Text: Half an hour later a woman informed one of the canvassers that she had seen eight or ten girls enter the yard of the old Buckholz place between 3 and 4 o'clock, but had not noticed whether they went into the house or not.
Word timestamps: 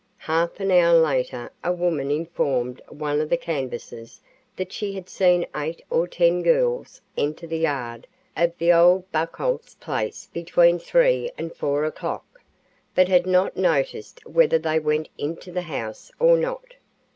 Half 0.17 0.59
an 0.59 0.71
hour 0.71 0.97
later 0.99 1.51
a 1.63 1.71
woman 1.71 2.09
informed 2.09 2.81
one 2.89 3.21
of 3.21 3.29
the 3.29 3.37
canvassers 3.37 4.19
that 4.55 4.71
she 4.73 4.93
had 4.93 5.07
seen 5.07 5.45
eight 5.55 5.83
or 5.91 6.07
ten 6.07 6.41
girls 6.41 6.99
enter 7.15 7.45
the 7.45 7.59
yard 7.59 8.07
of 8.35 8.51
the 8.57 8.73
old 8.73 9.11
Buckholz 9.11 9.75
place 9.79 10.27
between 10.33 10.79
3 10.79 11.29
and 11.37 11.55
4 11.55 11.83
o'clock, 11.85 12.39
but 12.95 13.09
had 13.09 13.27
not 13.27 13.55
noticed 13.55 14.25
whether 14.25 14.57
they 14.57 14.79
went 14.79 15.07
into 15.19 15.51
the 15.51 15.61
house 15.69 16.11
or 16.19 16.35
not. 16.35 16.73